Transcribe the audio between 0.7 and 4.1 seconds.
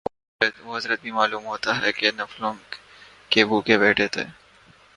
حضرت بھی معلوم ہوتا ہے نفلوں کے بھوکے بیٹھے